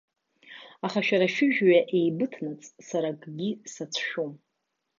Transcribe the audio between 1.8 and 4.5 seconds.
еибыҭанаҵ, сара акгьы сацәшәом.